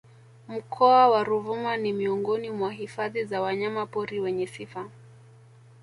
Mkoa 0.47 1.09
wa 1.09 1.23
Ruvuma 1.23 1.77
ni 1.77 1.93
Miongoni 1.93 2.49
mwa 2.49 2.71
hifadhi 2.71 3.23
za 3.25 3.41
Wanyama 3.41 3.85
pori 3.85 4.19
wenye 4.19 4.47
sifa 4.47 4.89